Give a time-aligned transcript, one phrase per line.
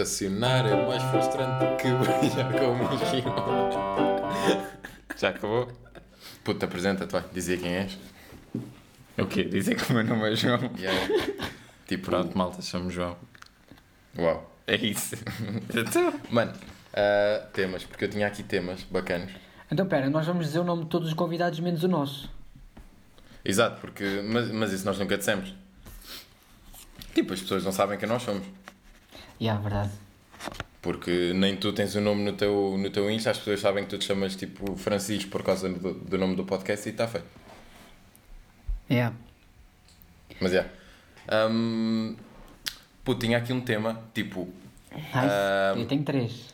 [0.00, 3.34] Estacionar é mais frustrante que brilhar como um giro.
[5.14, 5.70] Já acabou?
[6.42, 7.22] Puta, apresenta-te, vai.
[7.34, 7.98] Dizia quem és.
[9.18, 9.44] O quê?
[9.44, 10.58] Dizem que o meu nome é João.
[10.78, 11.14] Yeah.
[11.86, 13.14] Tipo, Pronto, malta, chamo João.
[14.18, 14.50] uau.
[14.66, 15.16] É isso.
[15.68, 16.54] Então, Mano,
[16.94, 19.30] ah, temas, porque eu tinha aqui temas bacanas.
[19.70, 22.30] Então, pera, nós vamos dizer o nome de todos os convidados menos o nosso.
[23.44, 25.54] Exato, porque, mas, mas isso nós nunca dissemos.
[27.14, 28.46] Tipo, as pessoas não sabem quem nós somos.
[29.40, 29.90] E yeah, verdade.
[30.82, 33.90] Porque nem tu tens o nome no teu, no teu Insta, as pessoas sabem que
[33.90, 37.26] tu te chamas tipo Francisco por causa do, do nome do podcast e está feito.
[38.90, 39.14] Yeah.
[40.40, 40.70] Mas é.
[41.50, 42.16] Um,
[43.04, 44.48] pô, tinha aqui um tema, tipo.
[44.92, 45.08] Nice.
[45.14, 46.52] Ah, Eu tenho três.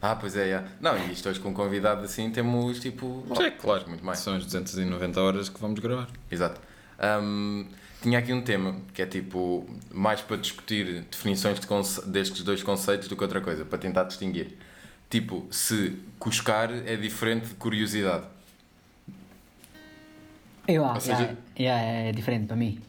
[0.00, 0.64] Ah, pois é, é.
[0.80, 3.24] Não, e isto hoje com um convidado assim temos tipo.
[3.40, 4.18] é claro, muito mais.
[4.18, 6.08] São as 290 horas que vamos gravar.
[6.30, 6.60] Exato.
[7.22, 7.66] Um,
[8.02, 13.08] tinha aqui um tema que é tipo mais para discutir definições de destes dois conceitos
[13.08, 14.56] do que outra coisa, para tentar distinguir.
[15.08, 18.26] Tipo, se cuscar é diferente de curiosidade.
[20.66, 22.80] Eu, Ou seja- yeah, yeah, é diferente para mim.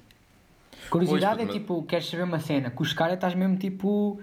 [0.90, 2.70] Curiosidade Pois, é mas- tipo, queres saber uma cena.
[2.70, 4.22] Cuscar é estás mesmo tipo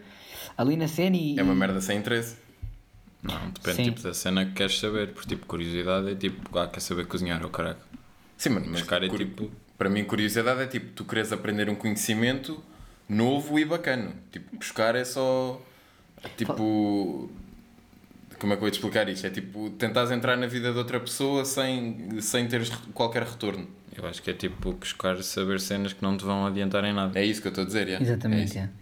[0.56, 1.38] ali na cena e.
[1.38, 2.36] É uma merda sem interesse.
[3.22, 3.84] Não, depende Sim.
[3.84, 5.12] tipo da cena que queres saber.
[5.12, 7.80] Porque tipo, curiosidade é tipo, ah, quer saber cozinhar, ou caraca.
[8.36, 9.50] Sim, mano, mas Buscar é cur- tipo.
[9.80, 12.62] Para mim curiosidade é tipo, tu queres aprender um conhecimento
[13.08, 14.12] novo e bacana.
[14.30, 15.58] Tipo, buscar é só
[16.36, 17.30] tipo
[18.38, 19.26] como é que eu vou te explicar isto?
[19.26, 23.66] É tipo, tentares entrar na vida de outra pessoa sem, sem teres qualquer retorno.
[23.96, 27.18] Eu acho que é tipo buscar saber cenas que não te vão adiantar em nada.
[27.18, 27.88] É isso que eu estou a dizer.
[27.88, 28.54] É Exatamente, isso.
[28.56, 28.72] yeah.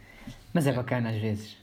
[0.53, 1.57] Mas é bacana às vezes.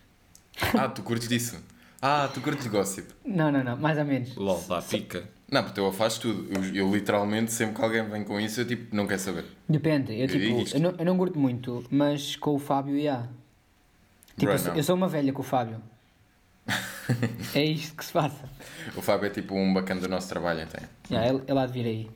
[0.73, 1.61] Ah, tu curtes disso?
[2.02, 3.09] Ah, tu curtes gossip.
[3.25, 4.33] Não, não, não, mais ou menos.
[4.38, 5.28] LOL, dá pica.
[5.51, 6.47] Não, porque eu faço tudo.
[6.51, 9.45] Eu, eu literalmente, sempre que alguém vem com isso, eu tipo, não quero saber.
[9.69, 10.75] Depende, eu tipo, isto.
[10.75, 13.27] eu não, eu não curto muito, mas com o Fábio, yeah.
[14.38, 15.79] Tipo, Bro, eu, eu sou uma velha com o Fábio.
[17.53, 18.50] é isto que se passa.
[18.95, 20.81] O Fábio é tipo um bacana do nosso trabalho, então.
[21.11, 22.09] Yeah, ele, ele há de vir aí.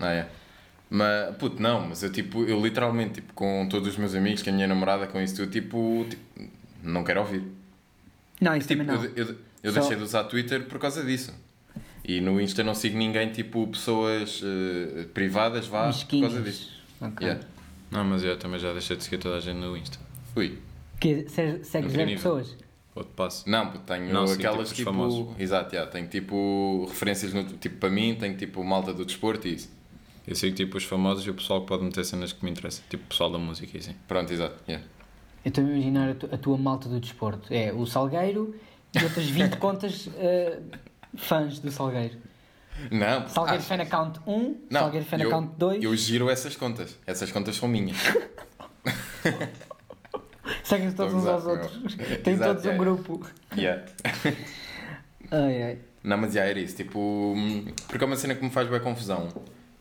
[0.00, 0.28] Ah, é.
[0.88, 4.50] Mas, puto, não, mas eu tipo, eu literalmente, tipo, com todos os meus amigos, com
[4.50, 6.22] a minha namorada, com isso tudo, tipo, tipo
[6.82, 7.42] não quero ouvir.
[8.40, 9.04] Não, isso Tipo, também não.
[9.04, 11.32] eu, eu, eu Só- deixei de usar Twitter por causa disso.
[12.04, 16.70] E no Insta não sigo ninguém, tipo, pessoas eh, privadas, vá, por causa disso.
[17.00, 17.26] Ok.
[17.26, 17.46] Yeah.
[17.90, 19.98] Não, mas eu também já deixei de seguir toda a gente no Insta.
[20.36, 20.58] Ui.
[21.00, 22.56] Que se- segues zero pessoas?
[22.94, 23.48] Outro passo.
[23.50, 25.34] Não, tenho Não, sim, aquelas tipo, tipo.
[25.38, 27.42] exato, yeah, tenho tipo referências no.
[27.44, 29.72] Tipo, para mim, tenho tipo malta do desporto e isso.
[30.26, 32.84] Eu sigo tipo os famosos e o pessoal que pode meter cenas que me interessam.
[32.88, 33.94] Tipo o pessoal da música e assim.
[34.06, 34.56] Pronto, exato.
[34.68, 34.86] Yeah.
[35.44, 37.52] Eu estou a imaginar a, tu- a tua malta do desporto.
[37.52, 38.54] É o Salgueiro
[38.94, 40.58] e outras 20 contas eh,
[41.16, 42.16] fãs do Salgueiro.
[42.90, 45.84] Não, Salgueiro ah, Fan Account 1, não, Salgueiro Fan eu, Account 2.
[45.84, 46.98] Eu giro essas contas.
[47.06, 47.96] Essas contas são minhas.
[50.62, 51.72] Seguem-se todos uns aos outros.
[52.22, 52.76] Tem Exato, todos um é.
[52.76, 53.26] grupo.
[53.56, 53.84] Yeah.
[55.30, 55.78] Ai, ai.
[56.02, 56.76] Não, mas já era isso.
[56.76, 57.00] Tipo,
[57.34, 59.28] hum, porque é uma cena que me faz bem confusão.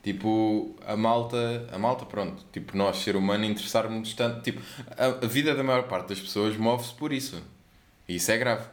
[0.02, 2.44] Tipo, a malta, a malta, pronto.
[2.52, 4.42] Tipo, nós, ser humano, interessarmos tanto.
[4.42, 4.62] Tipo,
[4.98, 7.44] a, a vida da maior parte das pessoas move-se por isso.
[8.08, 8.66] E isso é grave.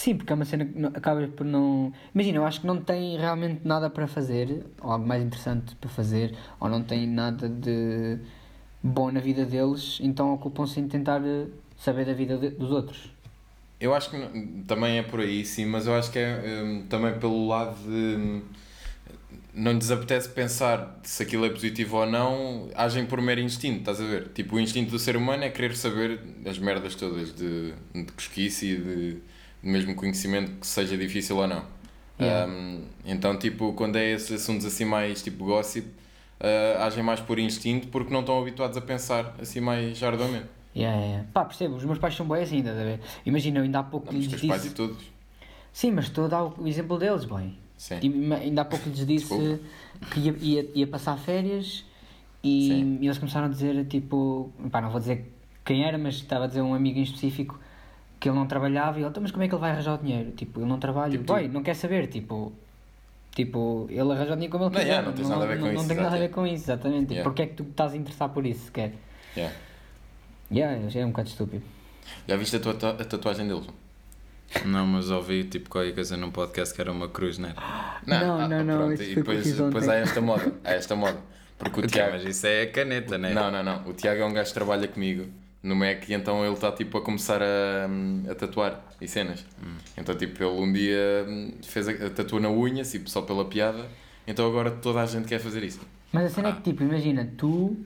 [0.00, 1.92] Sim, porque é uma cena que acaba por não.
[2.14, 5.90] Imagina, eu acho que não tem realmente nada para fazer, ou algo mais interessante para
[5.90, 8.16] fazer, ou não tem nada de
[8.80, 13.10] bom na vida deles, então ocupam-se em tentar eh, saber da vida de- dos outros.
[13.80, 14.16] Eu acho que
[14.68, 17.90] também é por aí, sim, mas eu acho que é hum, também pelo lado de.
[17.90, 18.42] hum,
[19.52, 24.00] não lhes apetece pensar se aquilo é positivo ou não, agem por mero instinto, estás
[24.00, 24.28] a ver?
[24.28, 28.66] Tipo, o instinto do ser humano é querer saber as merdas todas de, de cosquice
[28.66, 29.16] e de
[29.62, 31.64] mesmo conhecimento que seja difícil ou não.
[32.20, 32.50] Yeah.
[32.52, 35.86] Hum, então, tipo, quando é esses assuntos assim mais tipo gossip,
[36.40, 40.46] ah, agem mais por instinto porque não estão habituados a pensar assim mais arduamente.
[40.74, 41.26] Yeah, yeah.
[41.32, 43.00] Pá, percebo, os meus pais são bem assim, estás a ver?
[43.26, 44.74] Imagina, eu ainda há pouco Os lhes teus pais e disse.
[44.74, 44.98] todos.
[45.72, 47.56] Sim, mas estou a dar o exemplo deles, bem.
[47.76, 47.98] Sim.
[48.00, 49.60] Tipo, ainda há pouco lhes disse Desculpa.
[50.12, 51.84] que ia, ia, ia passar férias
[52.42, 55.32] e, e eles começaram a dizer tipo, pá, não vou dizer
[55.64, 57.58] quem era, mas estava a dizer um amigo em específico
[58.20, 59.98] que ele não trabalhava e ele, então, mas como é que ele vai arranjar o
[59.98, 60.30] dinheiro?
[60.32, 61.32] Tipo, ele não trabalha, Tipo tu.
[61.32, 62.52] boy, não quer saber, tipo,
[63.34, 64.88] tipo, ele arranja o dinheiro como ele Não, quiser.
[64.92, 66.46] yeah, não tens nada a ver com não, isso, Não tem nada a ver com
[66.46, 67.12] isso, exatamente.
[67.12, 67.22] Yeah.
[67.22, 68.92] Porque é que tu estás a interessar por isso sequer?
[69.36, 69.54] Yeah.
[70.50, 71.62] Yeah, é um bocado estúpido.
[72.26, 73.66] Já viste a, tua, a tatuagem deles?
[74.64, 78.00] Não, mas ouvi tipo qualquer coisa num podcast que era uma cruz, não era?
[78.06, 80.52] Não, não, não, isso E depois, depois há esta moda.
[80.64, 81.18] Há esta moda.
[81.58, 82.12] Porque o Ok, Tiago.
[82.12, 83.34] mas isso é a caneta, né?
[83.34, 83.86] Não, não, não.
[83.86, 85.26] O Tiago é um gajo que trabalha comigo
[85.62, 87.86] no Mac e então ele está tipo a começar a,
[88.30, 89.44] a tatuar e cenas.
[89.62, 89.74] Hum.
[89.96, 93.44] Então, tipo, ele um dia hum, fez a, a tatuou na unha, tipo, só pela
[93.44, 93.86] piada.
[94.26, 95.80] Então agora toda a gente quer fazer isso.
[96.12, 97.76] Mas a cena é que, tipo, imagina, tu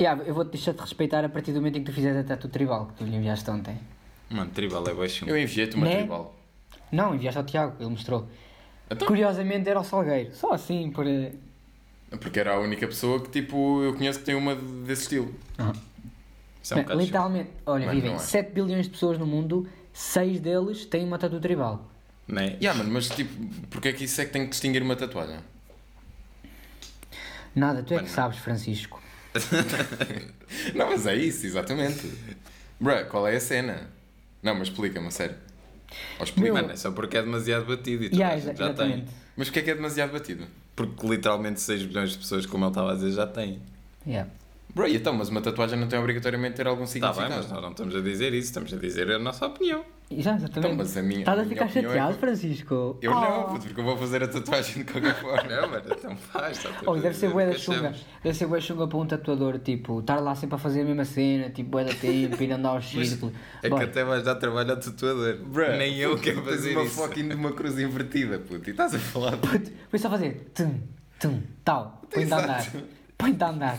[0.00, 2.24] Yeah, eu vou-te deixar de respeitar a partir do momento em que tu fizeres a
[2.24, 3.78] tatu tribal que tu lhe enviaste ontem.
[4.30, 5.28] Mano, tribal é baixo.
[5.28, 5.98] Eu enviei-te uma Né?
[5.98, 6.34] tribal.
[6.90, 8.26] Não, enviaste ao Tiago, ele mostrou.
[8.90, 9.06] Então?
[9.06, 10.34] Curiosamente era o Salgueiro.
[10.34, 11.06] Só assim, por.
[11.06, 11.32] eh,
[12.18, 15.34] Porque era a única pessoa que tipo eu conheço que tem uma desse estilo.
[16.62, 18.20] Isso é um Bem, bocado literalmente, olha, Mas vivem não é.
[18.20, 21.88] 7 bilhões de pessoas no mundo, 6 deles têm uma tatu tribal.
[22.28, 22.56] Né?
[22.62, 23.32] Yeah, mano, mas tipo,
[23.70, 25.38] porque é que isso é que tem que distinguir uma tatuagem?
[27.54, 29.02] Nada, tu é Mano, que sabes, Francisco.
[30.74, 32.12] Não, mas é isso, exatamente.
[32.80, 33.90] Bruh, qual é a cena?
[34.42, 35.36] Não, mas explica-me, a sério.
[36.18, 38.64] Ou explica Meu- Mano, é só porque é demasiado batido e tu Yeah, já tem.
[38.66, 39.10] exatamente.
[39.36, 40.46] Mas porquê é que é demasiado batido?
[40.76, 43.60] Porque literalmente 6 bilhões de pessoas, como ele estava a dizer, já têm.
[44.06, 44.30] Yeah.
[44.74, 47.28] Bro, e então, mas uma tatuagem não tem obrigatoriamente ter algum Está significado.
[47.28, 49.84] Tá bem, mas nós não estamos a dizer isso, estamos a dizer a nossa opinião.
[50.12, 50.58] Já, exatamente.
[50.58, 52.98] Então, mas a minha- Estás a ficar opinião é chateado, que- Francisco?
[53.00, 53.20] Eu Oh.
[53.20, 55.42] não, puto, porque eu vou fazer a tatuagem de qualquer forma.
[55.50, 56.56] Não, mano, então faz.
[56.58, 57.94] só Oh, deve ser bué da que chunga.
[58.22, 61.04] Deve ser bué chunga para um tatuador, tipo, estar lá sempre a fazer a mesma
[61.04, 63.32] cena, tipo, bué da tempo, ir andar aos círculos.
[63.58, 65.36] É que Boy, até vais dar trabalho ao tatuador.
[65.44, 66.94] Bruh, Nem eu quero tens fazer uma isso.
[67.02, 70.74] fucking de uma cruz invertida, puto, e estás a falar puto, Foi só fazer tum,
[71.20, 72.66] tum, tal, põe-te a andar,
[73.16, 73.78] põe-te a andar.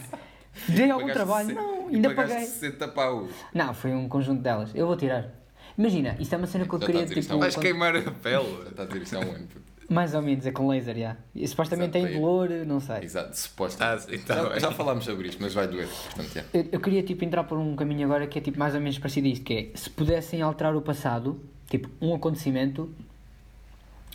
[0.70, 1.48] Dei algum Pagaste trabalho?
[1.48, 2.40] 60 Não, ainda paguei.
[2.46, 3.32] 60 paus.
[3.54, 4.70] Não, foi um conjunto delas.
[4.76, 5.30] Eu vou tirar.
[5.78, 8.58] Imagina, isto é uma cena que eu Já queria, tipo, Vais quando- queimar a pele.
[8.64, 9.62] Já está a dizer isto há um ano, puto.
[9.90, 11.16] mais ou menos, é com laser, já.
[11.34, 12.20] E supostamente Exato, tem é.
[12.20, 12.98] dolor, não sei.
[13.04, 13.82] Exato, suposto.
[13.84, 14.60] Ah, tá já, bem.
[14.60, 15.88] já falámos sobre isto, mas vai doer.
[15.88, 16.46] Portanto, é.
[16.60, 19.00] Eu, eu queria tipo entrar por um caminho agora que é tipo mais ou menos
[19.00, 22.94] parecido a isto, que é se pudessem alterar o passado, tipo um acontecimento,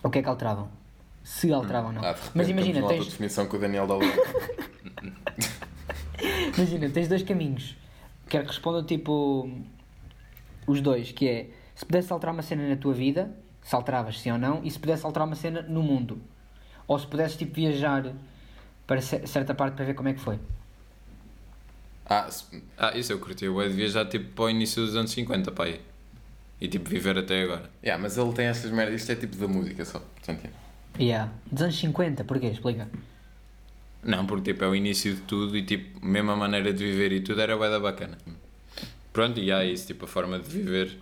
[0.02, 0.68] o que é que alteravam?
[1.24, 2.02] Se alteravam ou não.
[2.04, 4.06] Ah, de repente, Mas imagina, tens, autodefinição com o Daniel Dalton.
[6.56, 7.76] imagina, tens dois caminhos.
[8.28, 9.50] Quero que respondam tipo
[10.66, 13.30] os dois, que é se pudesse alterar uma cena na tua vida,
[13.62, 16.20] se alteravas sim ou não, e se pudesse alterar uma cena no mundo.
[16.88, 18.12] Ou se pudesses tipo viajar
[18.86, 20.38] para ce- certa parte para ver como é que foi.
[22.08, 23.44] ah, se- Ah, isso eu curti.
[23.44, 25.80] Eu ia viajar tipo para o início dos anos 50, pai.
[26.60, 27.68] E tipo viver até agora.
[27.82, 29.00] yeah, mas ele tem estas merdas.
[29.00, 29.98] Isto é tipo da música só.
[29.98, 31.02] Portanto, é.
[31.02, 31.30] Yeah.
[31.50, 32.46] Dos anos 50, porquê?
[32.46, 32.88] Explica.
[34.02, 37.12] Não, porque tipo é o início de tudo e tipo, mesmo a maneira de viver
[37.12, 38.16] e tudo era bué da bacana.
[39.12, 40.96] Pronto, e há isso, tipo a forma de viver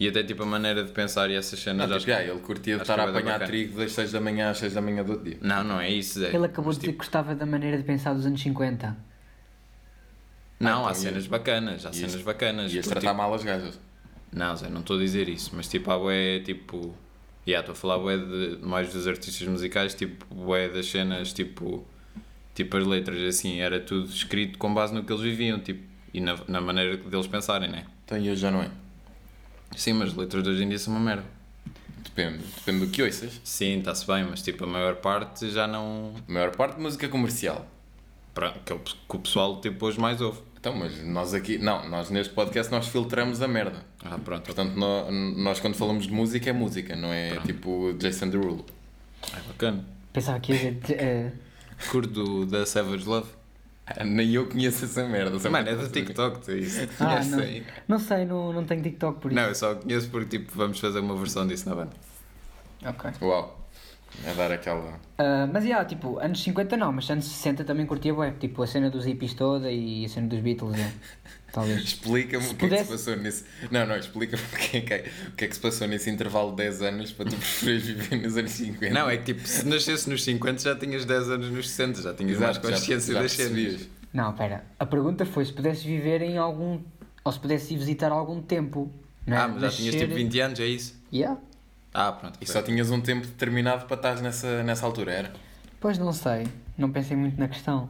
[0.00, 1.88] e até tipo a maneira de pensar e essas cenas.
[1.88, 3.46] Não, acho tipo, que- yeah, ele curtia de estar a é apanhar bacana.
[3.46, 5.38] trigo das 6 da manhã às 6 da manhã do outro dia.
[5.40, 6.34] Não, não é isso, Zé.
[6.34, 8.96] Ele acabou Mas, de dizer tipo, que gostava da maneira de pensar dos anos 50.
[10.60, 12.72] Não, Ah, há então, cenas bacanas, há cenas bacanas.
[12.72, 13.78] Ias porque, tratar tipo, mal as gajas.
[14.32, 16.94] Não, Zé, não estou a dizer isso, mas tipo, há bué, tipo...
[17.46, 21.86] Yeah, estou a falar bué de, mais dos artistas musicais, tipo, bué das cenas, tipo...
[22.58, 25.80] Tipo, as letras, assim, era tudo escrito com base no que eles viviam, tipo...
[26.12, 27.84] E na, na maneira deles pensarem, né?
[28.04, 28.68] Então e hoje já não é.
[29.76, 31.22] Sim, mas as letras de hoje em dia são uma merda.
[32.02, 32.38] Depende.
[32.56, 33.40] Depende do que ouças.
[33.44, 36.12] Sim, está-se bem, mas tipo, a maior parte já não...
[36.28, 37.64] A maior parte de música comercial.
[38.34, 40.40] Pronto, que, é o, que o pessoal tipo, hoje mais ouve.
[40.58, 41.58] Então, mas nós aqui.
[41.58, 43.84] Não, nós neste podcast nós filtramos a merda.
[44.04, 48.28] Ah, pronto, Portanto, nó- nós, quando falamos de música é música, não é tipo Jason
[48.28, 48.66] Derulo.
[49.32, 49.84] é bacana.
[50.12, 51.32] Pensava que ia dizer.
[51.90, 53.28] Curto da Savage Love.
[53.86, 55.38] Ah, Nem eu conheço essa merda.
[55.38, 55.52] sabe?
[55.52, 56.80] Mano, é do TikTok, tu isso.
[57.00, 57.64] ah, não, aí?
[57.86, 59.40] não sei, não, não tenho TikTok por isso.
[59.40, 61.92] Não, eu só conheço porque tipo, vamos fazer uma versão disso na banda.
[62.84, 63.10] Ok.
[63.22, 63.56] Uau.
[64.24, 64.98] É dar aquela.
[65.18, 68.32] Ah, mas yeah, tipo, anos 50 não, mas anos 60 também curtia bué.
[68.32, 70.94] Tipo, a cena dos hippies toda e a cena dos Beatles, yeah.
[71.52, 71.82] talvez.
[71.82, 73.44] Explica-me o que é que se pudesse- passou nesse.
[73.70, 76.08] Não, não, explica-me o que, é que, é- o que é que se passou nesse
[76.10, 78.94] intervalo de 10 anos para tu preferires viver nos anos 50.
[78.94, 82.14] Não, é que tipo, se nascesse nos 50 já tinhas 10 anos nos 60, já
[82.14, 83.88] tinhas Exato, mais consciência já, já das cenas.
[84.12, 84.64] Não, pera.
[84.78, 86.80] A pergunta foi se pudesses viver em algum.
[87.24, 88.90] Ou se pudesses ir visitar algum tempo.
[89.26, 89.40] Não é?
[89.40, 90.94] Ah, mas já tinhas tipo 20 anos, é isso?
[91.12, 91.38] Yeah.
[91.92, 92.38] Ah, pronto.
[92.40, 95.32] E só tinhas um tempo determinado para estar nessa, nessa altura, era?
[95.80, 96.46] Pois não sei.
[96.76, 97.88] Não pensei muito na questão.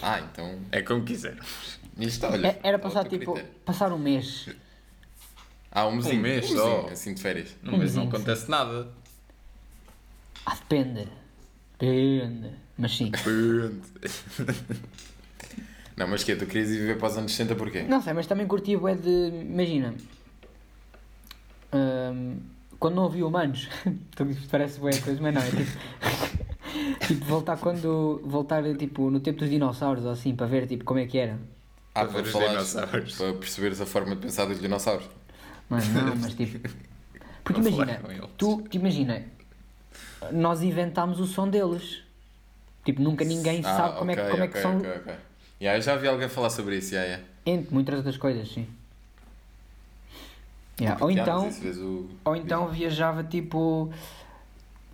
[0.00, 0.58] Ah, então.
[0.72, 1.36] É como quiser.
[1.98, 2.48] Isto, olha.
[2.48, 3.32] É- Era ao passar tipo.
[3.32, 3.54] critério.
[3.64, 4.48] Passar um mês.
[5.70, 6.18] Ah, um mesinho.
[6.18, 6.88] Um mês um só.
[6.90, 7.56] assim de férias.
[7.62, 8.88] Não, mas não acontece nada.
[10.46, 11.08] Ah, depende.
[11.78, 12.50] Depende.
[12.76, 13.10] Mas sim.
[15.96, 17.82] Não, mas que Tu querias ir viver para os anos 60 porquê?
[17.82, 19.28] Não sei, mas também curtia bué de.
[19.28, 19.94] Imagina.
[21.72, 22.38] hum,
[22.78, 23.68] quando não havia humanos.
[24.14, 27.06] Então isto parece bué coisa, mas não, é tipo.
[27.06, 28.20] tipo, voltar quando.
[28.24, 31.38] Voltar tipo no tempo dos dinossauros ou assim, para ver tipo como é que era.
[31.94, 33.14] Ah, Para falares, dinossauros.
[33.16, 35.06] para perceberes a forma de pensar dos dinossauros.
[35.68, 36.58] Mas não, mas tipo.
[37.44, 38.00] Porque Para imagina,
[38.36, 39.22] tu te imagina,
[40.32, 42.02] nós inventámos o som deles.
[42.84, 44.76] Tipo, nunca ninguém Ah, sabe como, é, como é que ok, são.
[44.78, 45.14] ok, ok.
[45.60, 47.28] Yeah, eu já vi alguém falar sobre isso, yeah, yeah.
[47.46, 48.66] Entre muitas outras coisas, sim.
[50.80, 51.48] Yeah, Ou então.
[51.48, 53.90] o- Ou então viajava tipo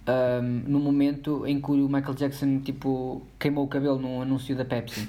[0.06, 4.64] ahm, no momento em que o Michael Jackson tipo queimou o cabelo num anúncio da
[4.64, 5.08] Pepsi.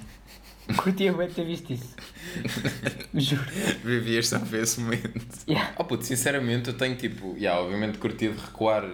[0.77, 1.95] Curtia bem ter visto isso.
[3.13, 3.41] Juro.
[3.83, 5.11] Vivias só para esse momento.
[5.47, 5.73] Yeah.
[5.77, 8.85] Oh puto, sinceramente eu tenho tipo, yeah, obviamente curti de recuar,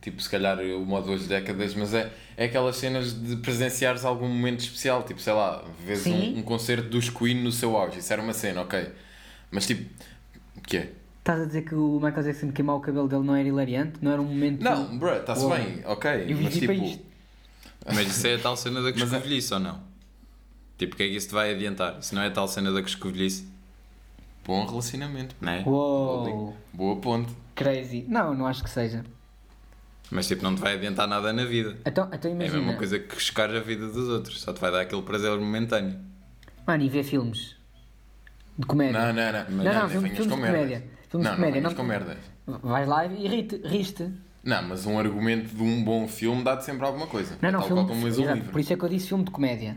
[0.00, 4.28] tipo, se calhar uma ou duas décadas, mas é, é aquelas cenas de presenciares algum
[4.28, 8.12] momento especial, tipo, sei lá, vês um, um concerto dos Queen no seu auge, isso
[8.12, 8.88] era uma cena, ok.
[9.50, 9.88] Mas tipo,
[10.56, 10.92] o que é?
[11.18, 13.94] Estás a dizer que o Michael Jackson queimar o cabelo dele não era hilariante?
[14.00, 14.62] Não era um momento.
[14.62, 17.04] Não, bro, está-se bem, ok, Eu mas tipo, isto.
[17.84, 19.95] Mas isso é a tal cena da Mas é- coscovilhice ou não?
[20.78, 22.02] Tipo, o que é que isso te vai adiantar?
[22.02, 23.48] Se não é a tal cena da coscovilhice,
[24.44, 25.62] bom relacionamento, não é?
[25.66, 27.32] Uou, boa ponte.
[27.54, 28.04] crazy.
[28.08, 29.04] Não, não acho que seja.
[30.10, 31.76] Mas tipo, não te vai adiantar nada na vida.
[31.84, 32.58] Então, então É a imagina.
[32.58, 35.98] mesma coisa que chocar a vida dos outros, só te vai dar aquele prazer momentâneo.
[36.66, 37.56] Mano, e ver filmes
[38.58, 39.00] de comédia.
[39.00, 40.84] Não, não, não, Não, não, não, nem filmes- venhas filmes com de comédia.
[41.08, 42.18] Filmes não, de comédia, não não- com merdas.
[42.46, 44.08] Vais lá e rite, riste.
[44.44, 47.36] Não, mas um argumento de um bom filme dá-te sempre alguma coisa.
[47.42, 47.82] Não, É não, tal filme.
[47.82, 48.52] qual como lês um livro.
[48.52, 49.76] por isso é que eu disse filme de comédia.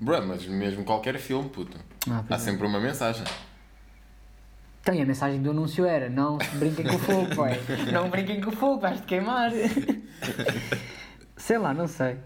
[0.00, 1.76] Bro, mas mesmo qualquer filme, puto.
[2.08, 2.38] Ah, Há é.
[2.38, 3.24] sempre uma mensagem.
[4.80, 7.60] Então, e a mensagem do anúncio era: não brinquem com o fogo, pai.
[7.92, 9.50] Não brinquem com o fogo, vais-te queimar.
[11.36, 12.16] sei lá, não sei.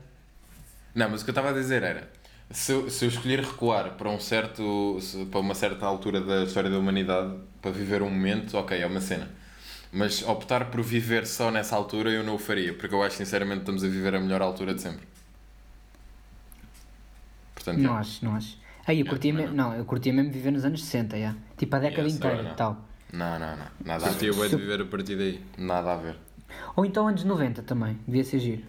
[0.95, 2.09] Não, mas o que eu estava a dizer era,
[2.49, 6.71] se eu, se eu escolher recuar para um certo, para uma certa altura da história
[6.71, 9.29] da humanidade, para viver um momento, ok, é uma cena.
[9.91, 13.59] Mas optar por viver só nessa altura eu não o faria, porque eu acho sinceramente
[13.59, 15.07] que estamos a viver a melhor altura de sempre.
[17.65, 18.01] Portanto, Não é.
[18.01, 18.59] acho, não acho.
[18.87, 21.35] Aí eu Não, curtia mesmo, não, eu curtia mesmo viver nos anos 60, já.
[21.57, 22.53] Tipo a década Yes, inteira não.
[22.53, 22.85] e tal.
[23.13, 24.41] não, não, não, nada a Curtia ver.
[24.41, 25.41] bem de viver a partir daí.
[25.57, 26.17] Nada a ver.
[26.77, 28.63] Ou então anos 90 também, devia ser giro.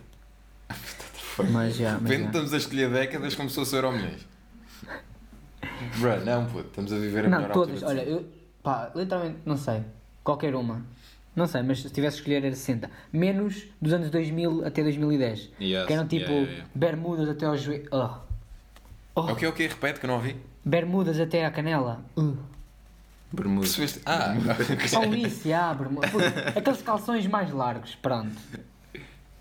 [1.52, 2.28] Mas já, De mas repente já.
[2.30, 4.26] estamos a escolher décadas como se fosse Euro Milhões.
[6.00, 8.26] Bro, não, puto, estamos a viver a Não, melhor todas, olha, eu,
[8.64, 9.84] pá, literalmente, não sei.
[10.24, 10.82] Qualquer uma.
[11.36, 12.90] Não sei, mas se tivesse de escolher era 60.
[13.12, 15.52] Menos dos anos 2000 até 2010.
[15.60, 16.70] Yes, que eram tipo yeah, yeah, yeah.
[16.74, 17.90] bermudas até ao joelho.
[17.92, 18.25] Oh.
[19.16, 19.68] Oh, É o que, é o que?
[19.68, 20.36] Repete que eu não ouvi.
[20.64, 22.04] Bermudas até à canela.
[22.18, 22.36] Uh.
[23.32, 23.62] Bermuda.
[23.62, 24.02] Percebeste?
[24.06, 24.34] Ah,
[24.88, 26.08] Só isso, já, bermuda.
[26.10, 26.28] Puta,
[26.60, 28.36] Aqueles calções mais largos, pronto.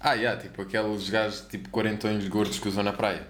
[0.00, 3.26] ah, yeah, tipo aqueles gajos tipo quarentões gordos que usam na praia.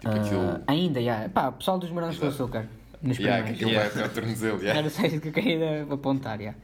[0.00, 0.60] Tipo Ah, aquilo.
[0.66, 1.28] ainda, já.
[1.28, 2.66] Pá, o pessoal dos morangos com açúcar.
[3.02, 3.88] Nos Yeah, que aquilo Yeah.
[3.90, 4.58] vai até ao tornozelo.
[4.58, 4.80] Yeah.
[4.80, 6.54] Era só isso que eu queria apontar, já.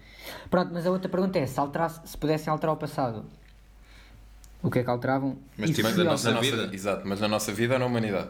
[0.50, 3.24] Pronto, mas a outra pergunta é, se, alterasse, se pudessem alterar o passado,
[4.62, 5.36] o que é que alteravam?
[5.56, 6.70] Mas tipo, al- nossa Na vida.
[6.72, 8.28] Exato, mas na nossa vida ou na humanidade?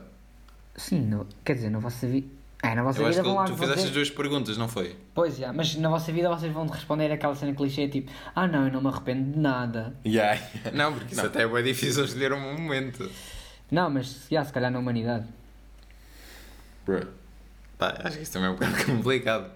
[0.76, 2.26] Sim, no- quer dizer, na vossa vida...
[2.62, 4.56] É, na vossa Eu acho vida que vão lá tu fizeste dizer- as duas perguntas,
[4.56, 4.96] não foi?
[5.14, 8.66] Pois, já, mas na vossa vida vocês vão responder aquela cena clichê, tipo, ah não,
[8.66, 9.94] eu não me arrependo de nada.
[10.04, 10.40] Yeah.
[10.72, 11.28] Não, porque isso Não.
[11.28, 13.10] até é bem difícil escolher um momento.
[13.70, 15.26] Não, mas, já, se calhar na humanidade.
[16.86, 17.06] Bro.
[17.78, 19.50] Pá, acho que isso também é um bocado complicado.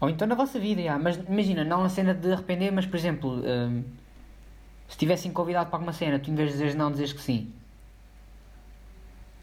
[0.00, 0.98] Ou então na vossa vida, já.
[0.98, 3.82] Mas imagina, não a cena de arrepender, mas por exemplo, hum,
[4.88, 7.52] se tivessem convidado para alguma cena, tu em vez de dizeres não, dizes que sim.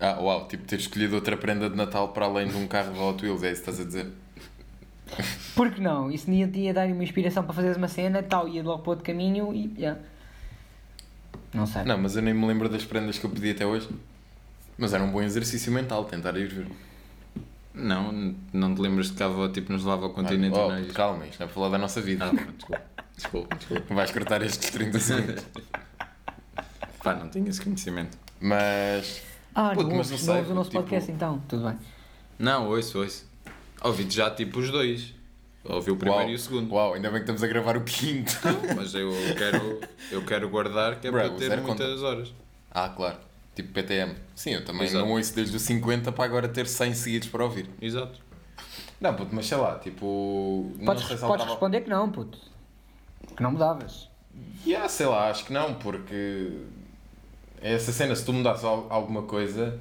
[0.01, 2.99] Ah, uau, tipo ter escolhido outra prenda de Natal para além de um carro de
[2.99, 4.11] Hot Wheels, é isso que estás a dizer?
[5.55, 6.09] Por que não?
[6.11, 8.89] Isso ia, ia dar uma inspiração para fazeres uma cena e tal, ia logo para
[8.89, 9.71] outro caminho e.
[9.77, 9.97] já.
[11.53, 11.83] Não sei.
[11.83, 13.87] Não, mas eu nem me lembro das prendas que eu pedi até hoje.
[14.75, 16.67] Mas era um bom exercício mental tentar ir ver.
[17.73, 20.81] Não, não te lembras de que a avó tipo, nos levava ao continente oh, e
[20.81, 20.91] nós...
[20.91, 22.25] calma, isto não é para falar da nossa vida.
[22.25, 22.81] Ah, desculpa.
[23.15, 23.93] Desculpa, desculpa.
[23.93, 25.45] Vais cortar estes 30 segundos.
[27.03, 28.17] Pá, não tinha esse conhecimento.
[28.39, 29.30] Mas.
[29.53, 31.77] Ah, Puto, não, mas não não sei, ouves o nosso tipo- podcast então, tudo bem.
[32.39, 33.29] Não, ouço, ouço.
[33.83, 35.13] Ouvi já tipo os dois.
[35.63, 36.73] Ouvi o primeiro uau, e o segundo.
[36.73, 38.31] Uau, ainda bem que estamos a gravar o quinto.
[38.75, 39.79] Mas eu quero,
[40.11, 42.33] eu quero guardar que é Bro, para ter muitas horas.
[42.71, 43.17] ah, claro.
[43.55, 44.15] Tipo PTM.
[44.33, 45.05] Sim, eu também Exato.
[45.05, 47.69] não ouço desde os 50 para agora ter 100 seguidos para ouvir.
[47.81, 48.17] Exato.
[48.99, 50.71] Não, puto, mas sei lá, tipo.
[50.85, 52.39] Podes, não sei se podes alterava- responder que não, puto.
[53.35, 54.09] Que não mudavas.
[54.65, 56.61] Yeah, sei lá, acho que não, porque
[57.61, 59.79] essa cena, se tu mudasses al- alguma coisa,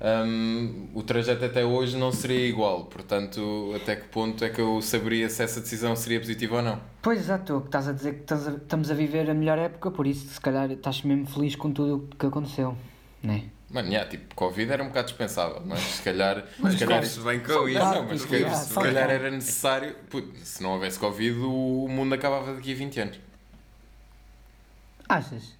[0.00, 2.84] hum, o trajeto até hoje não seria igual.
[2.84, 6.80] Portanto, até que ponto é que eu saberia se essa decisão seria positiva ou não?
[7.02, 9.58] Pois exato, tu que estás a dizer que estás a- estamos a viver a melhor
[9.58, 12.76] época, por isso se calhar estás mesmo feliz com tudo o que aconteceu,
[13.22, 13.42] não é?
[13.72, 16.44] Mano, yeah, tipo, Covid era um bocado dispensável, mas se calhar.
[16.58, 17.78] Mas se calhar se bem com isso.
[17.78, 19.94] não, mas se calhar, yeah, se calhar era necessário.
[20.42, 23.20] Se não houvesse Covid, o mundo acabava daqui a 20 anos.
[25.08, 25.54] Achas?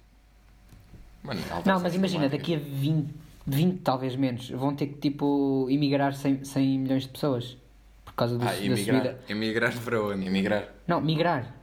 [1.23, 3.13] Mano, Não, mas imagina, daqui a 20,
[3.45, 7.57] 20 talvez menos, vão ter que tipo emigrar 100, 100 milhões de pessoas
[8.03, 8.95] por causa do, Ah, da emigrar.
[9.01, 9.19] subida.
[9.29, 10.25] Emigrar para onde?
[10.25, 10.67] Emigrar.
[10.87, 11.53] Não, migrar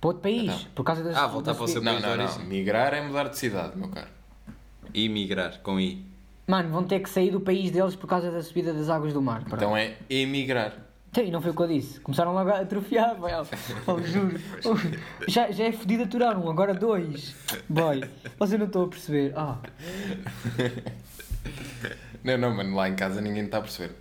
[0.00, 0.58] para outro país Então.
[0.74, 2.24] por causa das Ah, voltar da para o seu- Não, país de não, não.
[2.24, 2.44] origem.
[2.46, 4.08] Migrar é mudar de cidade, meu caro.
[4.94, 6.04] Emigrar, com I.
[6.46, 9.20] Mano, vão ter que sair do país deles por causa da subida das águas do
[9.20, 9.40] mar.
[9.44, 9.56] pronto.
[9.56, 10.72] Então é emigrar.
[11.10, 12.00] Então, e não foi o que eu disse.
[12.00, 13.32] Começaram logo a atrofiar, boy.
[13.86, 14.38] Oh, juro.
[14.64, 14.76] Oh,
[15.26, 17.34] já, já é fodido aturar um, agora dois.
[17.68, 19.32] Boy, você não estou a perceber.
[19.36, 19.58] Ah.
[22.22, 23.94] Não, não, mano, lá em casa ninguém está a perceber.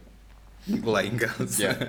[0.83, 1.61] Lá em casa.
[1.61, 1.85] Yeah.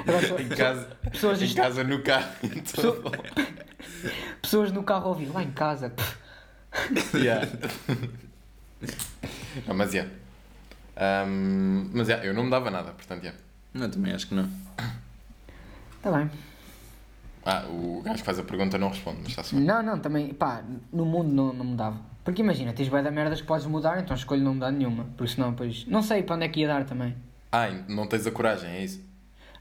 [0.00, 2.32] Agora, em casa, pessoas, em casa no carro.
[2.42, 2.96] Então,
[4.42, 5.92] pessoas no carro a ouvir, lá em casa.
[7.14, 7.46] yeah.
[9.66, 10.10] Não, mas yeah.
[10.96, 13.38] Ahm, mas yeah, eu não me dava nada, portanto, yeah.
[13.74, 14.48] Não, também acho que não.
[16.02, 16.30] Tá bem.
[17.44, 19.64] Ah, o gajo que faz a pergunta não responde, mas está-se bem.
[19.64, 21.98] Não, não, também, pá, no mundo não, não mudava.
[22.24, 25.04] Porque imagina, tens bué da merdas que podes mudar, então escolho não mudar nenhuma.
[25.16, 25.86] Porque senão, depois.
[25.86, 27.14] Não sei para onde é que ia dar também.
[27.50, 29.00] Ah, não tens a coragem, é isso?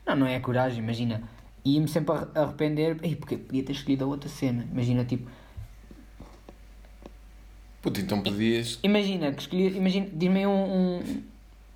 [0.05, 1.21] Não, não é a coragem, imagina.
[1.63, 2.97] Ia-me sempre a arrepender.
[3.01, 4.65] Ei, porque podia ter escolhido a outra cena.
[4.71, 5.29] Imagina, tipo.
[7.81, 8.79] Puto, então podias.
[8.83, 9.77] Imagina que escolhi.
[9.77, 11.23] Imagina, diz-me aí um, um-